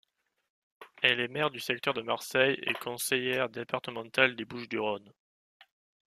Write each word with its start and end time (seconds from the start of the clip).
Elle 1.03 1.19
est 1.19 1.27
maire 1.27 1.51
du 1.51 1.59
secteur 1.59 1.93
de 1.93 2.01
Marseille 2.01 2.57
et 2.63 2.73
conseillère 2.73 3.49
départementale 3.49 4.35
des 4.35 4.45
Bouches-du-Rhône. 4.45 5.13